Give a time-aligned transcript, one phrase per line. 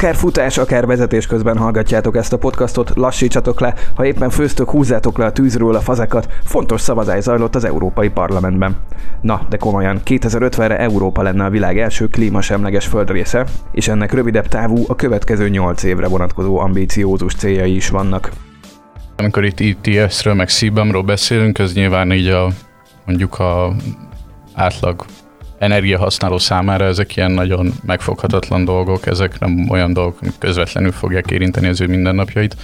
[0.00, 5.18] Akár futás, akár vezetés közben hallgatjátok ezt a podcastot, lassítsatok le, ha éppen főztök, húzzátok
[5.18, 8.76] le a tűzről a fazekat, fontos szavazás zajlott az Európai Parlamentben.
[9.20, 14.84] Na, de komolyan, 2050-re Európa lenne a világ első klímasemleges földrésze, és ennek rövidebb távú
[14.88, 18.30] a következő 8 évre vonatkozó ambíciózus céljai is vannak.
[19.16, 22.48] Amikor itt ETS-ről, meg CBAM-ról beszélünk, ez nyilván így a
[23.06, 23.74] mondjuk a
[24.54, 25.04] átlag
[25.60, 31.68] energiahasználó számára ezek ilyen nagyon megfoghatatlan dolgok, ezek nem olyan dolgok, amik közvetlenül fogják érinteni
[31.68, 32.56] az ő mindennapjait,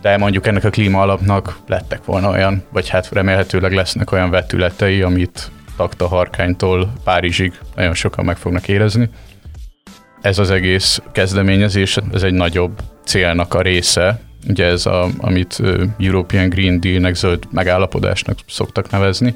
[0.00, 5.02] de mondjuk ennek a klíma alapnak lettek volna olyan, vagy hát remélhetőleg lesznek olyan vetületei,
[5.02, 9.08] amit Takta Harkánytól Párizsig nagyon sokan meg fognak érezni.
[10.20, 15.62] Ez az egész kezdeményezés, ez egy nagyobb célnak a része, ugye ez a, amit
[15.98, 19.34] European Green Deal-nek, zöld megállapodásnak szoktak nevezni,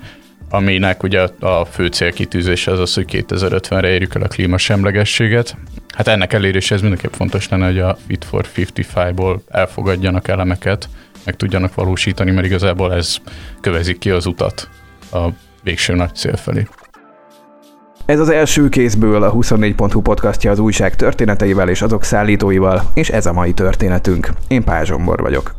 [0.50, 5.56] aminek ugye a fő célkitűzése az az, hogy 2050-re érjük el a klímasemlegességet.
[5.94, 10.88] Hát ennek eléréséhez mindenképp fontos lenne, hogy a Fit for 55-ból elfogadjanak elemeket,
[11.25, 13.16] meg tudjanak valósítani, mert igazából ez
[13.61, 14.69] kövezik ki az utat
[15.12, 15.28] a
[15.62, 16.66] végső nagy cél felé.
[18.06, 23.27] Ez az első kézből a 24.hu podcastja az újság történeteivel és azok szállítóival, és ez
[23.27, 24.28] a mai történetünk.
[24.48, 25.55] Én Pázsombor vagyok.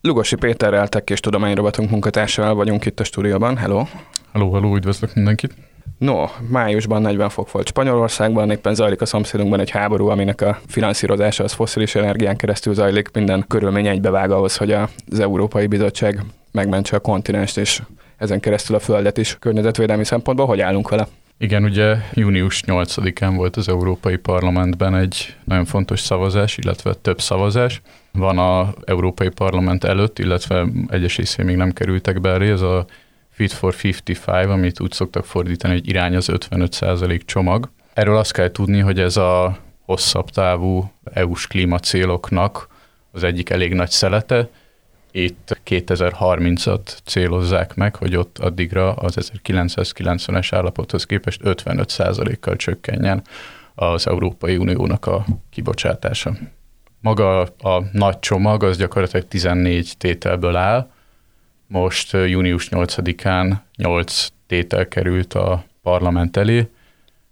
[0.00, 3.56] Lugosi Péterrel, tech és tudományrobotunk munkatársával vagyunk itt a stúdióban.
[3.56, 3.84] Hello!
[4.32, 5.54] Hello, hello, üdvözlök mindenkit!
[5.98, 11.44] No, májusban 40 fok volt Spanyolországban, éppen zajlik a szomszédunkban egy háború, aminek a finanszírozása
[11.44, 13.10] az foszilis energián keresztül zajlik.
[13.12, 17.82] Minden körülmény egybevág ahhoz, hogy az Európai Bizottság megmentse a kontinenst, és
[18.16, 20.46] ezen keresztül a Földet is környezetvédelmi szempontból.
[20.46, 21.06] Hogy állunk vele?
[21.40, 27.80] Igen, ugye június 8-án volt az Európai Parlamentben egy nagyon fontos szavazás, illetve több szavazás.
[28.12, 32.86] Van a Európai Parlament előtt, illetve egyes részé még nem kerültek be ez a
[33.30, 37.70] Fit for 55, amit úgy szoktak fordítani, hogy irány az 55% csomag.
[37.92, 42.68] Erről azt kell tudni, hogy ez a hosszabb távú EU-s klímacéloknak
[43.12, 44.48] az egyik elég nagy szelete,
[45.22, 53.22] itt 2030-at célozzák meg, hogy ott addigra az 1990-es állapothoz képest 55%-kal csökkenjen
[53.74, 56.32] az Európai Uniónak a kibocsátása.
[57.00, 60.90] Maga a nagy csomag az gyakorlatilag 14 tételből áll.
[61.66, 66.68] Most június 8-án 8 tétel került a parlament elé,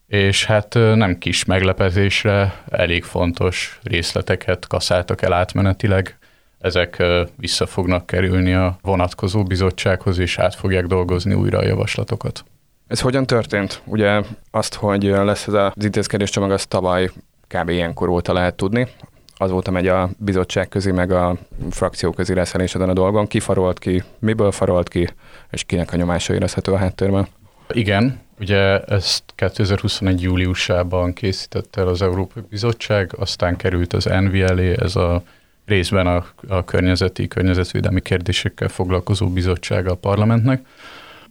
[0.06, 6.18] és hát nem kis meglepetésre elég fontos részleteket kaszáltak el átmenetileg
[6.66, 7.02] ezek
[7.36, 12.44] vissza fognak kerülni a vonatkozó bizottsághoz, és át fogják dolgozni újra a javaslatokat.
[12.86, 13.82] Ez hogyan történt?
[13.84, 17.10] Ugye azt, hogy lesz ez az intézkedés csomag, az tavaly
[17.48, 17.68] kb.
[17.68, 18.88] ilyenkor óta lehet tudni.
[19.36, 21.36] Azóta megy a bizottság közé, meg a
[21.70, 23.26] frakció közé leszelés ezen a dolgon.
[23.26, 25.08] Ki farolt ki, miből farolt ki,
[25.50, 27.26] és kinek a nyomása érezhető a háttérben?
[27.70, 30.22] Igen, ugye ezt 2021.
[30.22, 35.22] júliusában készítette el az Európai Bizottság, aztán került az NVLA, ez a
[35.66, 40.66] részben a, a környezeti, környezetvédelmi kérdésekkel foglalkozó bizottsága a parlamentnek.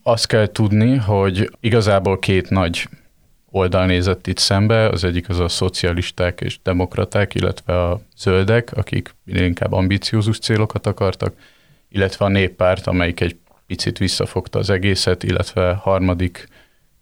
[0.03, 2.87] Azt kell tudni, hogy igazából két nagy
[3.51, 9.15] oldal nézett itt szembe, az egyik az a szocialisták és demokraták, illetve a zöldek, akik
[9.25, 11.33] inkább ambiciózus célokat akartak,
[11.89, 16.47] illetve a néppárt, amelyik egy picit visszafogta az egészet, illetve harmadik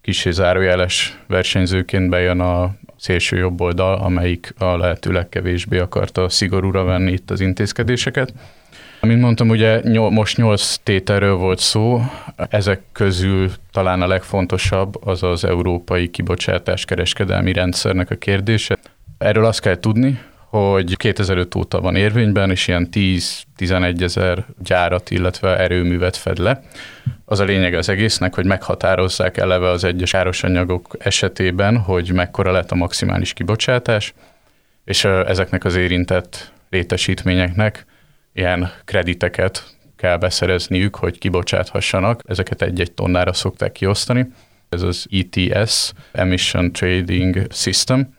[0.00, 7.12] kis zárójeles versenyzőként bejön a szélső jobb oldal, amelyik a lehető legkevésbé akarta szigorúra venni
[7.12, 8.32] itt az intézkedéseket.
[9.00, 12.00] Mint mondtam, ugye most nyolc tételről volt szó,
[12.48, 18.78] ezek közül talán a legfontosabb az az európai kibocsátás kereskedelmi rendszernek a kérdése.
[19.18, 20.20] Erről azt kell tudni,
[20.54, 26.62] hogy 2005 óta van érvényben, és ilyen 10-11 ezer gyárat, illetve erőművet fed le.
[27.24, 32.70] Az a lényeg az egésznek, hogy meghatározzák eleve az egyes árosanyagok esetében, hogy mekkora lett
[32.70, 34.14] a maximális kibocsátás,
[34.84, 37.86] és ezeknek az érintett létesítményeknek
[38.32, 42.20] ilyen krediteket kell beszerezniük, hogy kibocsáthassanak.
[42.26, 44.26] Ezeket egy-egy tonnára szokták kiosztani.
[44.68, 48.14] Ez az ETS, Emission Trading System,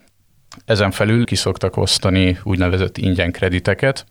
[0.66, 4.06] ezen felül kiszoktak osztani úgynevezett ingyen krediteket,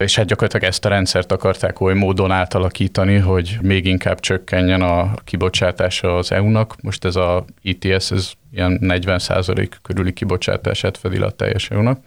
[0.00, 5.14] és hát gyakorlatilag ezt a rendszert akarták oly módon átalakítani, hogy még inkább csökkenjen a
[5.24, 6.82] kibocsátása az EU-nak.
[6.82, 12.00] Most ez a ETS, ez ilyen 40% körüli kibocsátását fedi le a teljes EU-nak.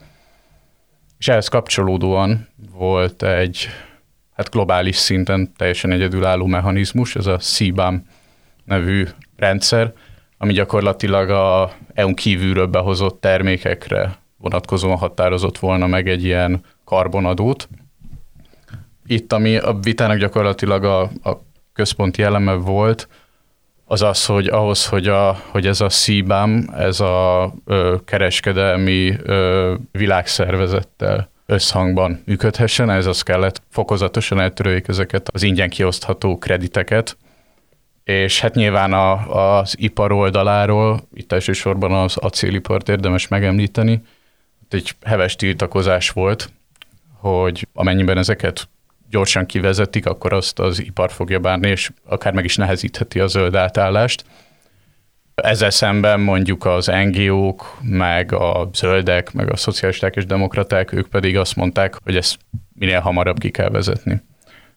[1.18, 3.68] És ehhez kapcsolódóan volt egy
[4.36, 8.06] hát globális szinten teljesen egyedülálló mechanizmus, ez a CBAM
[8.66, 9.94] nevű rendszer,
[10.44, 17.70] ami gyakorlatilag a EU-n kívülről behozott termékekre vonatkozóan határozott volna meg egy ilyen karbonadót.
[19.06, 21.42] Itt, ami a vitának gyakorlatilag a, a
[21.74, 23.08] központi eleme volt,
[23.86, 29.74] az az, hogy ahhoz, hogy, a, hogy ez a CBAM, ez a ö, kereskedelmi ö,
[29.92, 37.18] világszervezettel összhangban működhessen, ez az kellett fokozatosan eltöröljék ezeket az ingyen kiosztható krediteket,
[38.04, 44.02] és hát nyilván a, az ipar oldaláról, itt elsősorban az acélipart érdemes megemlíteni,
[44.70, 46.52] egy heves tiltakozás volt,
[47.20, 48.70] hogy amennyiben ezeket
[49.10, 53.56] gyorsan kivezetik, akkor azt az ipar fogja bánni, és akár meg is nehezítheti a zöld
[53.56, 54.26] átállást.
[55.36, 61.38] Ezzel szemben mondjuk az NGO-k, meg a zöldek, meg a szocialisták és demokraták, ők pedig
[61.38, 62.38] azt mondták, hogy ezt
[62.74, 64.22] minél hamarabb ki kell vezetni.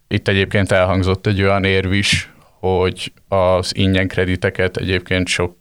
[0.09, 2.31] Itt egyébként elhangzott egy olyan érv is,
[2.67, 5.57] hogy az ingyen krediteket egyébként sok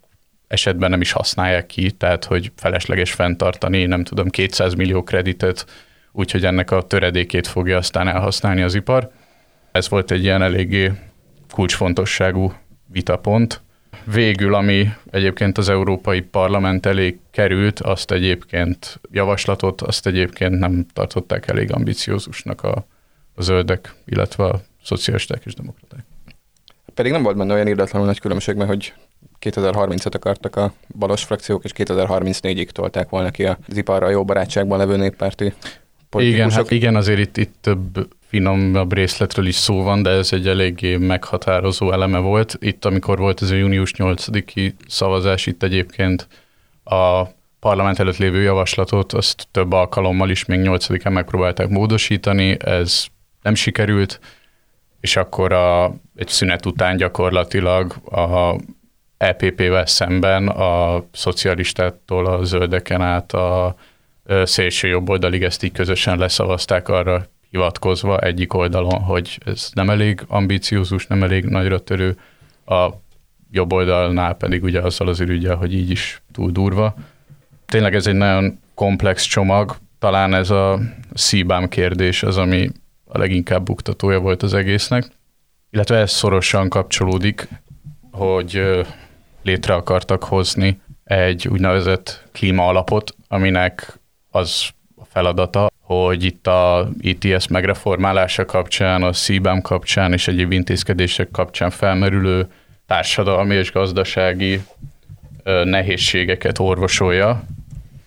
[0.47, 5.65] esetben nem is használják ki, tehát hogy felesleges fenntartani, nem tudom, 200 millió kreditet,
[6.11, 9.11] úgyhogy ennek a töredékét fogja aztán elhasználni az ipar.
[9.71, 10.91] Ez volt egy ilyen eléggé
[11.49, 12.53] kulcsfontosságú
[12.87, 13.61] vitapont.
[14.03, 21.47] Végül, ami egyébként az Európai Parlament elé került, azt egyébként javaslatot, azt egyébként nem tartották
[21.47, 22.85] elég ambiciózusnak a,
[23.35, 26.05] a zöldek, illetve a szocialisták és demokraták.
[26.93, 28.93] Pedig nem volt benne olyan írdatlanul nagy különbség, mert hogy
[29.41, 34.95] 2030-et akartak a balos frakciók, és 2034-ig tolták volna ki az iparra jó barátságban levő
[34.95, 35.53] néppárti
[36.21, 40.47] igen, hát igen, azért itt, itt több finomabb részletről is szó van, de ez egy
[40.47, 42.57] eléggé meghatározó eleme volt.
[42.59, 46.27] Itt, amikor volt ez a június 8-i szavazás, itt egyébként
[46.83, 47.23] a
[47.59, 53.05] parlament előtt lévő javaslatot, azt több alkalommal is még 8-án megpróbálták módosítani, ez
[53.41, 54.19] nem sikerült,
[55.05, 58.55] és akkor a, egy szünet után gyakorlatilag a
[59.17, 63.75] EPP-vel szemben a szocialistától a zöldeken át a
[64.43, 70.23] szélső jobb oldalig ezt így közösen leszavazták arra hivatkozva egyik oldalon, hogy ez nem elég
[70.27, 72.17] ambiciózus, nem elég nagyra törő,
[72.65, 72.89] a
[73.51, 76.95] jobb oldalnál pedig ugye azzal az ürügyel, hogy így is túl durva.
[77.65, 80.79] Tényleg ez egy nagyon komplex csomag, talán ez a
[81.13, 82.71] szíbám kérdés az, ami
[83.15, 85.05] a leginkább buktatója volt az egésznek,
[85.69, 87.47] illetve ez szorosan kapcsolódik,
[88.11, 88.61] hogy
[89.43, 93.99] létre akartak hozni egy úgynevezett klímaalapot, aminek
[94.31, 94.69] az
[95.11, 102.47] feladata, hogy itt a ETS megreformálása kapcsán, a CBAM kapcsán és egyéb intézkedések kapcsán felmerülő
[102.87, 104.61] társadalmi és gazdasági
[105.63, 107.43] nehézségeket orvosolja.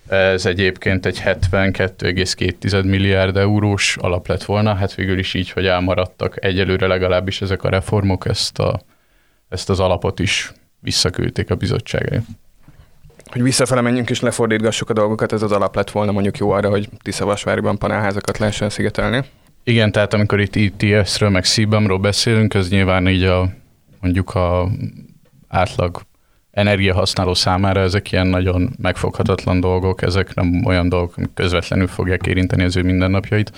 [0.09, 6.45] Ez egyébként egy 72,2 milliárd eurós alap lett volna, hát végül is így, hogy elmaradtak
[6.45, 8.81] egyelőre legalábbis ezek a reformok, ezt, a,
[9.49, 12.19] ezt az alapot is visszaküldték a bizottságai
[13.31, 16.69] hogy visszafele menjünk és lefordítgassuk a dolgokat, ez az alap lett volna mondjuk jó arra,
[16.69, 19.23] hogy Tiszavasváriban panelházakat lehessen szigetelni.
[19.63, 23.49] Igen, tehát amikor itt ITS-ről, meg CBAM-ról beszélünk, ez nyilván így a
[24.01, 24.69] mondjuk a
[25.47, 26.01] átlag
[26.59, 32.63] energiahasználó számára ezek ilyen nagyon megfoghatatlan dolgok, ezek nem olyan dolgok, amik közvetlenül fogják érinteni
[32.63, 33.51] az ő mindennapjait,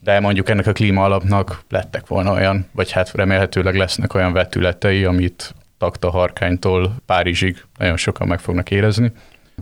[0.00, 5.04] de mondjuk ennek a klíma alapnak lettek volna olyan, vagy hát remélhetőleg lesznek olyan vetületei,
[5.04, 9.12] amit Takta Harkánytól Párizsig nagyon sokan meg fognak érezni.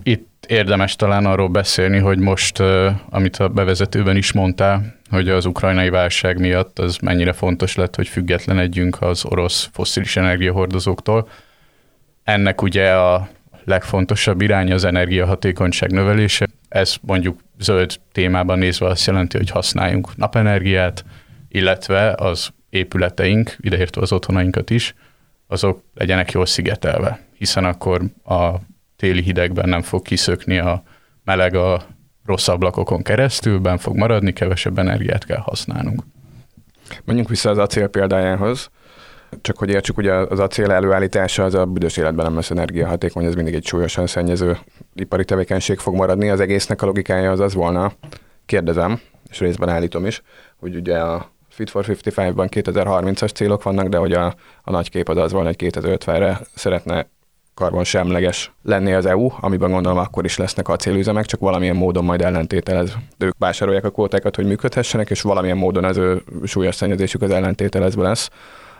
[0.02, 2.62] Itt érdemes talán arról beszélni, hogy most,
[3.10, 8.08] amit a bevezetőben is mondtál, hogy az ukrajnai válság miatt az mennyire fontos lett, hogy
[8.08, 11.28] függetlenedjünk az orosz fosszilis energiahordozóktól.
[12.26, 13.28] Ennek ugye a
[13.64, 16.46] legfontosabb irány az energiahatékonyság növelése.
[16.68, 21.04] Ez mondjuk zöld témában nézve azt jelenti, hogy használjunk napenergiát,
[21.48, 24.94] illetve az épületeink, ideértve az otthonainkat is,
[25.46, 28.50] azok legyenek jól szigetelve, hiszen akkor a
[28.96, 30.82] téli hidegben nem fog kiszökni a
[31.24, 31.86] meleg a
[32.24, 36.02] rossz ablakokon keresztül, ben fog maradni, kevesebb energiát kell használnunk.
[37.04, 38.70] Menjünk vissza az acél példájához.
[39.40, 43.34] Csak hogy értsük, ugye az acél előállítása az a büdös életben nem lesz energiahatékony, ez
[43.34, 44.58] mindig egy súlyosan szennyező
[44.94, 46.30] ipari tevékenység fog maradni.
[46.30, 47.92] Az egésznek a logikája az az volna,
[48.46, 50.22] kérdezem, és részben állítom is,
[50.56, 55.08] hogy ugye a Fit for 55-ban 2030-as célok vannak, de hogy a, a nagy kép
[55.08, 57.06] az az volna, hogy 2050-re szeretne
[57.54, 62.22] karbon semleges lenni az EU, amiben gondolom akkor is lesznek acélüzemek, csak valamilyen módon majd
[62.22, 62.96] ellentételez.
[63.18, 68.02] Ők vásárolják a kvótákat, hogy működhessenek, és valamilyen módon az ő súlyos szennyezésük az ellentételezve
[68.02, 68.30] lesz.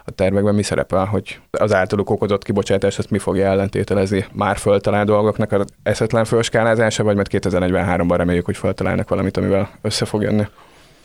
[0.08, 4.26] A tervekben mi szerepel, hogy az általuk okozott kibocsátás ezt mi fogja ellentételezni?
[4.32, 10.04] Már föltalál dolgoknak az eszetlen fölskálázása, vagy majd 2043-ban reméljük, hogy föltalálnak valamit, amivel össze
[10.04, 10.46] fog jönni?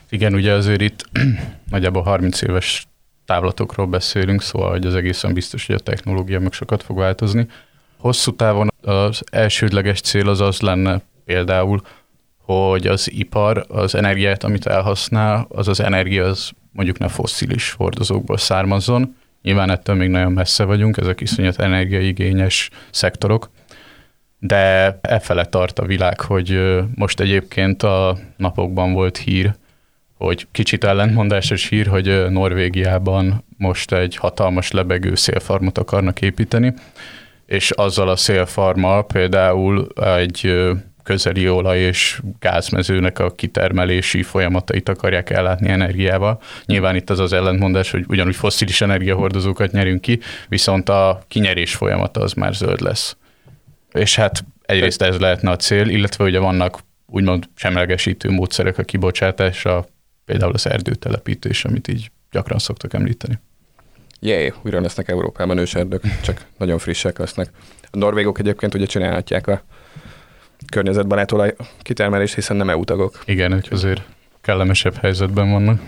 [0.09, 1.05] Igen, ugye azért itt
[1.71, 2.87] nagyjából 30 éves
[3.25, 7.47] távlatokról beszélünk, szóval hogy az egészen biztos, hogy a technológia meg sokat fog változni.
[7.97, 11.81] Hosszú távon az elsődleges cél az az lenne például,
[12.37, 18.37] hogy az ipar, az energiát, amit elhasznál, az az energia az mondjuk ne fosszilis hordozókból
[18.37, 19.15] származzon.
[19.41, 23.49] Nyilván ettől még nagyon messze vagyunk, ezek iszonyat energiaigényes szektorok,
[24.39, 29.53] de e fele tart a világ, hogy most egyébként a napokban volt hír,
[30.17, 36.73] hogy kicsit ellentmondásos hír, hogy Norvégiában most egy hatalmas lebegő szélfarmot akarnak építeni,
[37.45, 40.69] és azzal a szélfarmal például egy
[41.03, 46.41] közeli olaj és gázmezőnek a kitermelési folyamatait akarják ellátni energiával.
[46.65, 52.21] Nyilván itt az az ellentmondás, hogy ugyanúgy fosszilis energiahordozókat nyerünk ki, viszont a kinyerés folyamata
[52.21, 53.17] az már zöld lesz.
[53.91, 59.85] És hát egyrészt ez lehetne a cél, illetve ugye vannak úgymond semlegesítő módszerek a kibocsátásra,
[60.25, 63.39] például az erdőtelepítés, amit így gyakran szoktak említeni.
[64.19, 67.51] Jé, újra lesznek Európában őserdők, csak nagyon frissek lesznek.
[67.91, 69.61] A norvégok egyébként ugye csinálhatják a
[70.69, 73.19] környezetbarát olaj kitermelést, hiszen nem EU tagok.
[73.25, 74.01] Igen, hogy azért
[74.41, 75.81] kellemesebb helyzetben vannak.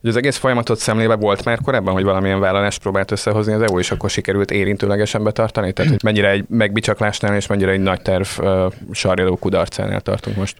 [0.00, 3.78] Ugye az egész folyamatot szemlébe volt már korábban, hogy valamilyen vállalást próbált összehozni az EU,
[3.78, 5.72] és akkor sikerült érintőlegesen betartani?
[5.72, 10.56] Tehát, hogy mennyire egy megbicsaklásnál és mennyire egy nagy terv uh, sarjadó kudarcánál tartunk most?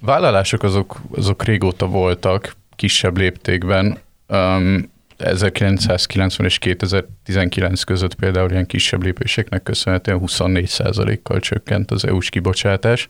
[0.00, 3.98] Vállalások azok, azok régóta voltak, kisebb léptékben.
[4.28, 13.08] Um, 1990 és 2019 között például ilyen kisebb lépéseknek köszönhetően 24%-kal csökkent az EU-s kibocsátás,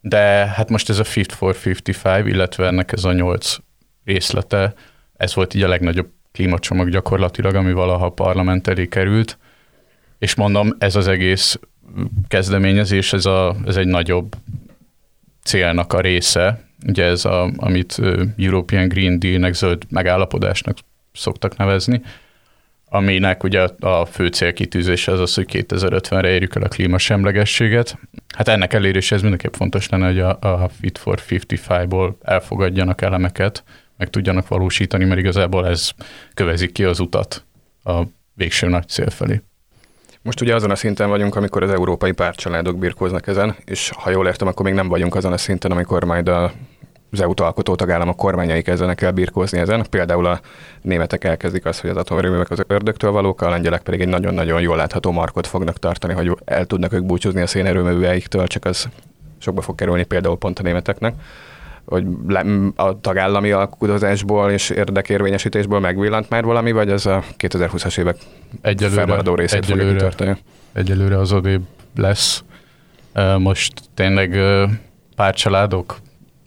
[0.00, 3.56] de hát most ez a Fit for 55, illetve ennek ez a 8
[4.04, 4.74] részlete,
[5.16, 9.38] ez volt így a legnagyobb klímacsomag gyakorlatilag, ami valaha a parlament elé került,
[10.18, 11.58] és mondom, ez az egész
[12.28, 14.34] kezdeményezés, ez, a, ez egy nagyobb
[15.42, 18.00] célnak a része, ugye ez, a, amit
[18.36, 20.76] European Green Deal-nek, zöld megállapodásnak
[21.12, 22.02] szoktak nevezni,
[22.94, 27.98] aminek ugye a fő célkitűzése az az, hogy 2050-re érjük el a klímasemlegességet.
[28.36, 33.64] Hát ennek elérése ez mindenképp fontos lenne, hogy a, a Fit for 55-ból elfogadjanak elemeket,
[33.96, 35.90] meg tudjanak valósítani, mert igazából ez
[36.34, 37.44] kövezik ki az utat
[37.84, 38.02] a
[38.34, 39.42] végső nagy cél felé.
[40.22, 44.26] Most ugye azon a szinten vagyunk, amikor az európai pártcsaládok birkóznak ezen, és ha jól
[44.26, 46.52] értem, akkor még nem vagyunk azon a szinten, amikor majd a
[47.12, 49.86] az EU-t alkotó tagállamok kormányai kezdenek el birkózni ezen.
[49.90, 50.40] Például a
[50.82, 54.76] németek elkezdik azt, hogy az atomerőművek az ördögtől valók, a lengyelek pedig egy nagyon-nagyon jól
[54.76, 58.88] látható markot fognak tartani, hogy el tudnak ők búcsúzni a szénerőműveiktől, csak az
[59.38, 61.14] sokba fog kerülni például pont a németeknek
[61.84, 62.06] hogy
[62.76, 68.16] a tagállami alkudozásból és érdekérvényesítésből megvillant már valami, vagy ez a 2020-as évek
[68.60, 70.38] egyelőre, felmaradó részét egyelőre, fogja
[70.72, 71.62] Egyelőre az odébb
[71.96, 72.44] lesz.
[73.38, 74.38] Most tényleg
[75.16, 75.96] pár családok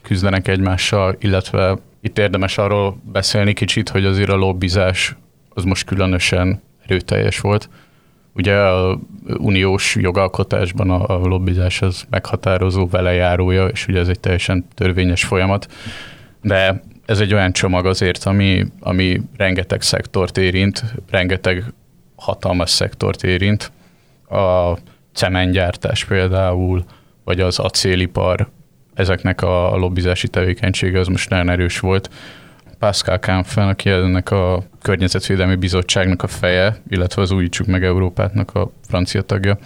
[0.05, 5.15] küzdenek egymással, illetve itt érdemes arról beszélni kicsit, hogy azért a lobbizás
[5.50, 7.69] az most különösen erőteljes volt.
[8.33, 9.00] Ugye a
[9.38, 15.71] uniós jogalkotásban a, a lobbizás az meghatározó velejárója, és ugye ez egy teljesen törvényes folyamat,
[16.41, 21.74] de ez egy olyan csomag azért, ami, ami rengeteg szektort érint, rengeteg
[22.15, 23.71] hatalmas szektort érint.
[24.29, 24.74] A
[25.13, 26.83] cementgyártás például,
[27.24, 28.47] vagy az acélipar,
[28.95, 32.09] ezeknek a lobbizási tevékenysége az most nagyon erős volt.
[32.79, 38.71] Pascal Kampfen, aki ennek a Környezetvédelmi Bizottságnak a feje, illetve az Újítsuk meg Európátnak a
[38.87, 39.57] francia tagja,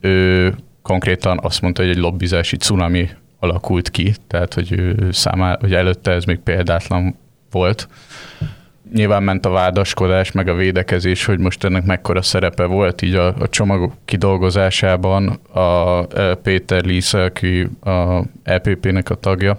[0.00, 3.08] ő konkrétan azt mondta, hogy egy lobbizási cunami
[3.38, 7.16] alakult ki, tehát hogy, ő számá, hogy előtte ez még példátlan
[7.50, 7.88] volt
[8.92, 13.26] nyilván ment a vádaskodás, meg a védekezés, hogy most ennek mekkora szerepe volt így a,
[13.26, 15.28] a csomagok kidolgozásában.
[15.52, 19.58] A e, Péter Lisa, aki a EPP-nek a tagja,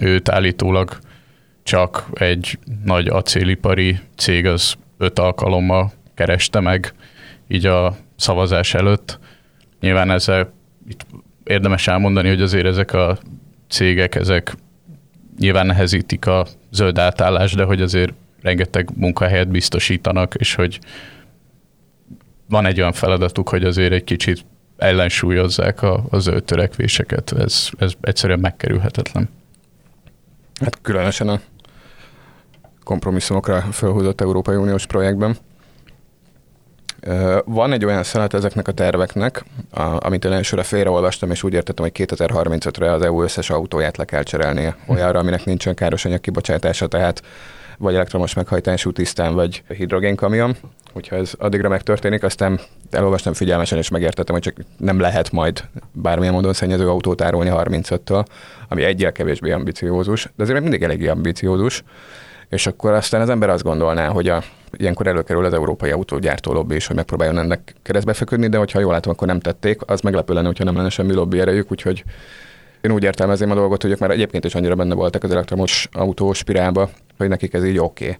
[0.00, 0.98] őt állítólag
[1.62, 6.92] csak egy nagy acélipari cég az öt alkalommal kereste meg
[7.48, 9.18] így a szavazás előtt.
[9.80, 10.52] Nyilván ezzel
[10.88, 11.06] itt
[11.44, 13.18] érdemes elmondani, hogy azért ezek a
[13.68, 14.54] cégek, ezek
[15.38, 20.78] nyilván nehezítik a zöld átállást, de hogy azért rengeteg munkahelyet biztosítanak, és hogy
[22.48, 24.44] van egy olyan feladatuk, hogy azért egy kicsit
[24.76, 27.32] ellensúlyozzák a, az ő törekvéseket.
[27.32, 29.28] Ez, ez egyszerűen megkerülhetetlen.
[30.60, 31.40] Hát különösen a
[32.84, 35.36] kompromisszumokra felhúzott Európai Uniós projektben.
[37.44, 39.44] Van egy olyan szelet ezeknek a terveknek,
[39.98, 44.22] amit én elsőre félreolvastam, és úgy értettem, hogy 2035-re az EU összes autóját le kell
[44.22, 47.22] cserélnie olyanra, aminek nincsen káros anyag kibocsátása, tehát
[47.78, 50.56] vagy elektromos meghajtású tisztán, vagy hidrogénkamion.
[50.92, 56.34] Hogyha ez addigra megtörténik, aztán elolvastam figyelmesen, és megértettem, hogy csak nem lehet majd bármilyen
[56.34, 58.24] módon szennyező autót árulni 35-től,
[58.68, 61.82] ami egyel kevésbé ambiciózus, de azért még mindig eléggé ambiciózus.
[62.48, 64.42] És akkor aztán az ember azt gondolná, hogy a,
[64.76, 68.92] ilyenkor előkerül az európai autógyártó lobby is, hogy megpróbáljon ennek keresztbe feküdni, de hogyha jól
[68.92, 72.04] látom, akkor nem tették, az meglepő lenne, hogyha nem lenne semmi lobby erejük, úgyhogy
[72.80, 75.88] Én úgy értelmezem a dolgot, hogy ők már egyébként is annyira benne voltak az elektromos
[75.92, 78.04] autó spirálba, hogy nekik ez így oké.
[78.04, 78.16] Okay.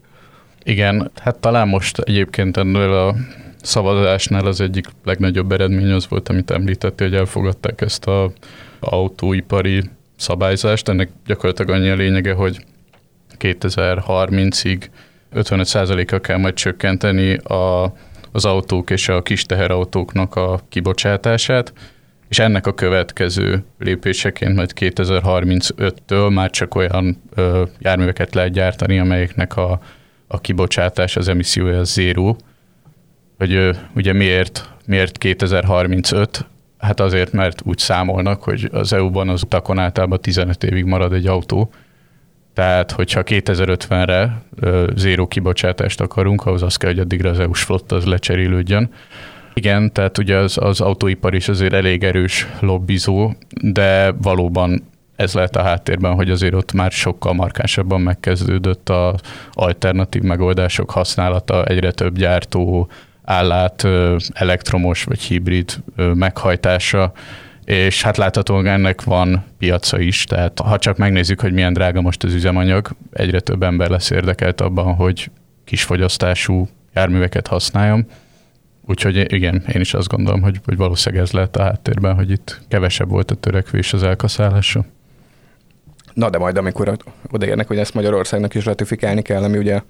[0.62, 3.14] Igen, hát talán most egyébként ennél a
[3.62, 8.32] szavazásnál az egyik legnagyobb eredmény az volt, amit említette, hogy elfogadták ezt a
[8.80, 9.82] autóipari
[10.16, 10.88] szabályzást.
[10.88, 12.64] Ennek gyakorlatilag annyi a lényege, hogy
[13.38, 14.82] 2030-ig
[15.34, 17.92] 55%-kal kell majd csökkenteni a,
[18.32, 21.72] az autók és a kis teherautóknak a kibocsátását,
[22.28, 29.56] és ennek a következő lépéseként majd 2035-től már csak olyan ö, járműveket lehet gyártani, amelyeknek
[29.56, 29.80] a,
[30.26, 32.36] a kibocsátás, az emissziója zéró.
[33.38, 36.46] Hogy ö, ugye miért, miért 2035?
[36.78, 41.26] Hát azért, mert úgy számolnak, hogy az EU-ban az utakon általában 15 évig marad egy
[41.26, 41.70] autó,
[42.58, 44.42] tehát, hogyha 2050-re
[44.94, 48.90] zéró kibocsátást akarunk, ahhoz az kell, hogy addigra az EU-s flotta az lecserélődjön.
[49.54, 54.82] Igen, tehát ugye az, az autóipar is azért elég erős lobbizó, de valóban
[55.16, 59.14] ez lehet a háttérben, hogy azért ott már sokkal markánsabban megkezdődött a
[59.52, 62.88] alternatív megoldások használata, egyre több gyártó
[63.24, 63.86] állát
[64.32, 65.82] elektromos vagy hibrid
[66.14, 67.12] meghajtása,
[67.64, 72.24] és hát láthatóan ennek van piaca is, tehát ha csak megnézzük, hogy milyen drága most
[72.24, 75.30] az üzemanyag, egyre több ember lesz érdekelt abban, hogy
[75.64, 78.06] kisfogyasztású járműveket használjon.
[78.88, 82.60] Úgyhogy igen, én is azt gondolom, hogy, hogy valószínűleg ez lehet a háttérben, hogy itt
[82.68, 84.84] kevesebb volt a törekvés az elkaszálása.
[86.14, 86.96] Na de majd amikor
[87.30, 89.82] odaérnek, hogy ezt Magyarországnak is ratifikálni kell, ami ugye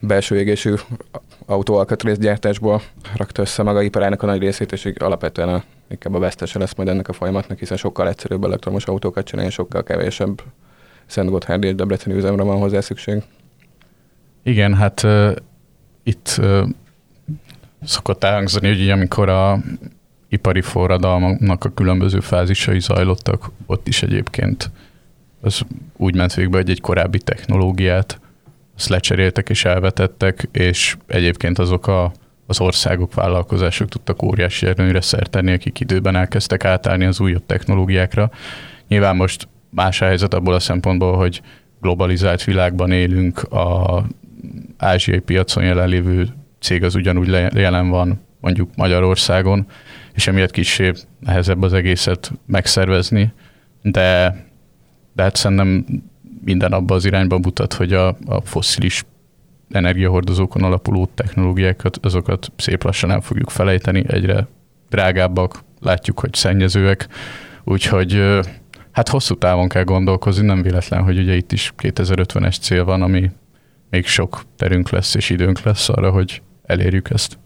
[0.00, 0.74] belső égésű
[1.46, 2.82] autóalkatrészgyártásból
[3.16, 6.88] rakta össze maga iparának a nagy részét, és alapvetően a, inkább a vesztese lesz majd
[6.88, 10.42] ennek a folyamatnak, hiszen sokkal egyszerűbb elektromos autókat csinálni, sokkal kevesebb
[11.06, 13.22] Szent Gotthárdi és Debreceni üzemre van hozzá szükség.
[14.42, 15.36] Igen, hát uh,
[16.02, 16.68] itt uh,
[17.84, 19.58] szokott elhangzani, hogy amikor a
[20.28, 24.70] ipari forradalmaknak a különböző fázisai zajlottak, ott is egyébként
[25.40, 25.60] az
[25.96, 28.20] úgy ment végbe, hogy egy korábbi technológiát
[28.76, 32.12] azt lecseréltek és elvetettek, és egyébként azok a,
[32.46, 38.30] az országok, vállalkozások tudtak óriási erőnyre szert akik időben elkezdtek átállni az újabb technológiákra.
[38.88, 41.42] Nyilván most más a helyzet abból a szempontból, hogy
[41.80, 44.04] globalizált világban élünk, a
[44.76, 46.28] ázsiai piacon jelenlévő
[46.60, 49.66] cég az ugyanúgy jelen van mondjuk Magyarországon,
[50.12, 53.32] és emiatt kicsi nehezebb az egészet megszervezni,
[53.82, 54.36] de,
[55.12, 55.84] de hát szerintem
[56.44, 59.04] minden abba az irányba mutat, hogy a, a fosszilis
[59.70, 64.46] energiahordozókon alapuló technológiákat, azokat szép lassan el fogjuk felejteni, egyre
[64.88, 67.08] drágábbak, látjuk, hogy szennyezőek,
[67.64, 68.22] úgyhogy
[68.92, 73.30] hát hosszú távon kell gondolkozni, nem véletlen, hogy ugye itt is 2050-es cél van, ami
[73.90, 77.38] még sok terünk lesz és időnk lesz arra, hogy elérjük ezt.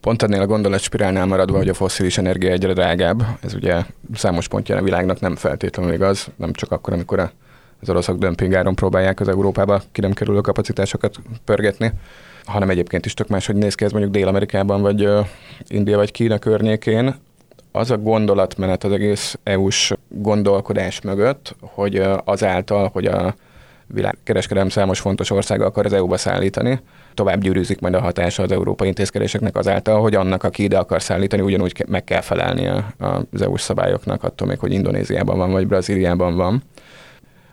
[0.00, 3.82] Pont ennél a gondolatspirálnál maradva, hogy a fosszilis energia egyre drágább, ez ugye
[4.14, 7.30] számos pontja a világnak nem feltétlenül igaz, nem csak akkor, amikor
[7.80, 11.92] az oroszok dömpingáron próbálják az Európába ki nem kerülő kapacitásokat pörgetni,
[12.44, 15.08] hanem egyébként is tök máshogy néz ki ez mondjuk Dél-Amerikában, vagy
[15.68, 17.14] India, vagy Kína környékén.
[17.72, 23.34] Az a gondolatmenet az egész EU-s gondolkodás mögött, hogy azáltal, hogy a
[23.86, 26.80] világkereskedelem számos fontos országa akar az EU-ba szállítani,
[27.14, 31.42] tovább gyűrűzik majd a hatása az európai intézkedéseknek azáltal, hogy annak, aki ide akar szállítani,
[31.42, 32.94] ugyanúgy meg kell felelnie
[33.30, 36.62] az EU-s szabályoknak, attól még, hogy Indonéziában van, vagy Brazíliában van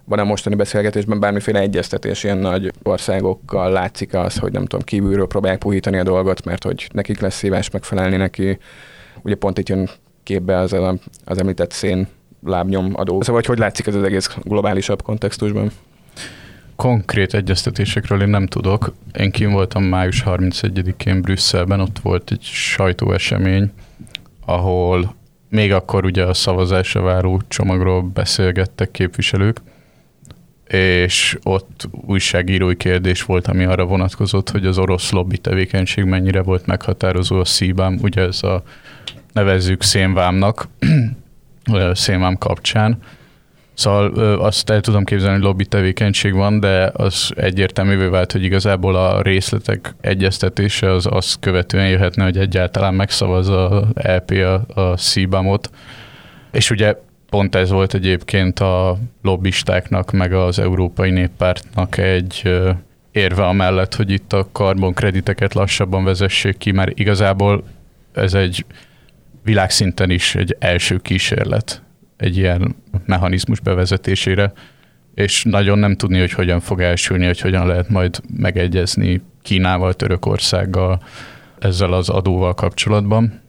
[0.05, 5.27] van a mostani beszélgetésben bármiféle egyeztetés ilyen nagy országokkal látszik az, hogy nem tudom, kívülről
[5.27, 8.57] próbálják puhítani a dolgot, mert hogy nekik lesz szívás megfelelni neki.
[9.21, 9.89] Ugye pont itt jön
[10.23, 12.07] képbe az, a, az említett szén
[12.45, 13.21] lábnyom adó.
[13.21, 15.71] Szóval, hogy hogy látszik ez az egész globálisabb kontextusban?
[16.75, 18.93] Konkrét egyeztetésekről én nem tudok.
[19.19, 23.71] Én kim voltam május 31-én Brüsszelben, ott volt egy sajtóesemény,
[24.45, 25.15] ahol
[25.49, 29.61] még akkor ugye a szavazásra váró csomagról beszélgettek képviselők,
[30.67, 36.65] és ott újságírói kérdés volt, ami arra vonatkozott, hogy az orosz lobby tevékenység mennyire volt
[36.65, 38.63] meghatározó a szívám, ugye ez a
[39.33, 40.67] nevezzük szénvámnak,
[41.93, 42.97] szénvám kapcsán.
[43.73, 48.95] Szóval azt el tudom képzelni, hogy lobby tevékenység van, de az egyértelművé vált, hogy igazából
[48.95, 55.69] a részletek egyeztetése az azt követően jöhetne, hogy egyáltalán megszavaz a EP a, a CBAM-ot.
[56.51, 56.95] És ugye
[57.29, 62.51] pont ez volt egyébként a lobbistáknak, meg az Európai Néppártnak egy
[63.11, 67.63] érve amellett, hogy itt a karbonkrediteket lassabban vezessék ki, mert igazából
[68.13, 68.65] ez egy
[69.43, 71.82] világszinten is egy első kísérlet
[72.17, 74.53] egy ilyen mechanizmus bevezetésére,
[75.13, 81.03] és nagyon nem tudni, hogy hogyan fog elsülni, hogy hogyan lehet majd megegyezni Kínával, Törökországgal
[81.59, 83.41] ezzel az adóval kapcsolatban.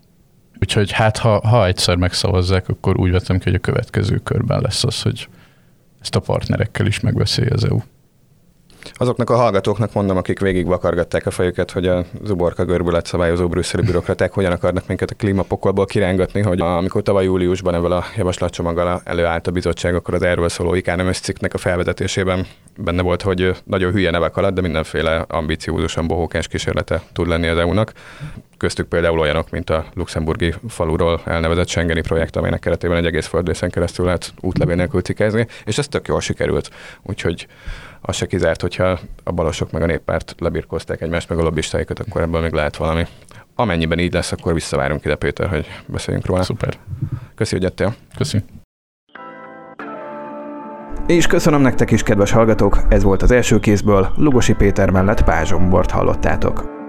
[0.61, 4.85] Úgyhogy hát, ha, ha egyszer megszavazzák, akkor úgy vettem ki, hogy a következő körben lesz
[4.85, 5.29] az, hogy
[6.01, 7.79] ezt a partnerekkel is megbeszélje az EU.
[8.97, 13.87] Azoknak a hallgatóknak mondom, akik végig vakargatták a fejüket, hogy a zuborka görbület szabályozó brüsszeli
[13.87, 19.47] bürokraták hogyan akarnak minket a klímapokolból kirángatni, hogy amikor tavaly júliusban ebből a javaslatcsomaggal előállt
[19.47, 24.11] a bizottság, akkor az erről szóló IKNMS cikknek a felvezetésében benne volt, hogy nagyon hülye
[24.11, 27.93] nevek alatt, de mindenféle ambiciózusan bohókás kísérlete tud lenni az EU-nak.
[28.57, 33.71] Köztük például olyanok, mint a luxemburgi faluról elnevezett Schengeni projekt, amelynek keretében egy egész földrészen
[33.71, 36.71] keresztül lehet útlevél nélkül cikkezni, és ez tök jól sikerült.
[37.03, 37.47] Úgyhogy
[38.07, 42.23] az se kizárt, hogyha a balosok meg a néppárt lebirkozták egymást, meg a lobbistáikat, akkor
[42.23, 43.07] ebből még lehet valami.
[43.55, 46.43] Amennyiben így lesz, akkor visszavárunk ide, Péter, hogy beszéljünk róla.
[46.43, 46.75] Szuper.
[47.35, 47.95] Köszi, hogy jöttél.
[48.17, 48.45] Köszi.
[51.07, 55.91] És köszönöm nektek is, kedves hallgatók, ez volt az első kézből, Lugosi Péter mellett Pázsombort
[55.91, 56.84] hallottátok.